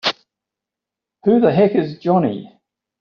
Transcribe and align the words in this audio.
Who 1.25 1.41
the 1.41 1.51
heck 1.53 1.75
is 1.75 1.99
Johnny?! 1.99 2.59